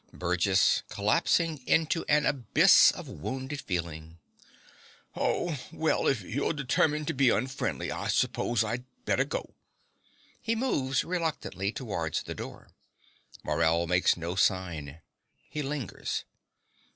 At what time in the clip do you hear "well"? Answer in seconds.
5.71-6.07